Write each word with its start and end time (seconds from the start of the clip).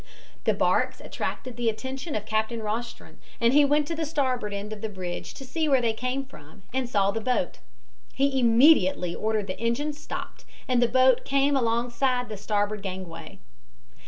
The 0.45 0.55
barks 0.55 0.99
attracted 0.99 1.57
the 1.57 1.69
attention 1.69 2.15
of 2.15 2.25
Captain 2.25 2.59
Rostron; 2.61 3.17
and 3.39 3.53
he 3.53 3.63
went 3.63 3.85
to 3.85 3.93
the 3.95 4.03
starboard 4.03 4.51
end 4.51 4.73
of 4.73 4.81
the 4.81 4.89
bridge 4.89 5.35
to 5.35 5.45
see 5.45 5.69
where 5.69 5.79
they 5.79 5.93
came 5.93 6.25
from 6.25 6.63
and 6.73 6.89
saw 6.89 7.11
the 7.11 7.21
boat. 7.21 7.59
He 8.11 8.39
immediately 8.39 9.13
ordered 9.13 9.45
the 9.45 9.59
engines 9.59 9.99
stopped, 10.01 10.43
and 10.67 10.81
the 10.81 10.87
boat 10.87 11.23
came 11.23 11.55
alongside 11.55 12.29
the 12.29 12.37
starboard 12.37 12.81
gangway. 12.81 13.37